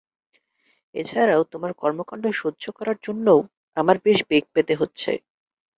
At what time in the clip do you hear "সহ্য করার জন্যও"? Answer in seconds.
2.33-3.39